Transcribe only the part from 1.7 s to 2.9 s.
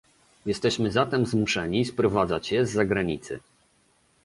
sprowadzać je z